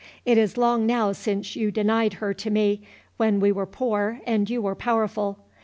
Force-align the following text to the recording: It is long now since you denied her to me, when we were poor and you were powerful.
It 0.25 0.39
is 0.39 0.57
long 0.57 0.87
now 0.87 1.11
since 1.11 1.55
you 1.55 1.69
denied 1.69 2.13
her 2.13 2.33
to 2.33 2.49
me, 2.49 2.81
when 3.17 3.39
we 3.39 3.51
were 3.51 3.67
poor 3.67 4.19
and 4.25 4.49
you 4.49 4.59
were 4.59 4.73
powerful. 4.73 5.37